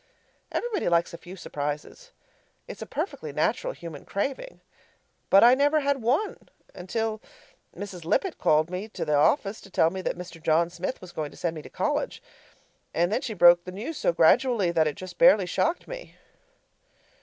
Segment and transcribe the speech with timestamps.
[0.51, 2.09] Everybody likes a few surprises;
[2.67, 4.59] it's a perfectly natural human craving.
[5.29, 7.21] But I never had one until
[7.77, 8.03] Mrs.
[8.03, 10.41] Lippett called me to the office to tell me that Mr.
[10.41, 12.23] John Smith was going to send me to college.
[12.95, 16.15] And then she broke the news so gradually that it just barely shocked me.